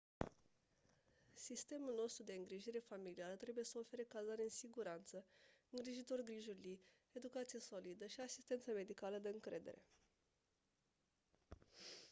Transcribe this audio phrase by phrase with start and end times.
[1.35, 5.25] sistemul nostru de îngrijire familială trebuie să ofere cazare în siguranță
[5.69, 6.81] îngrijitori grijulii
[7.11, 9.85] educație solidă și asistență medicală de încredere